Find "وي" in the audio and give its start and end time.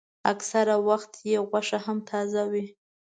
2.51-2.65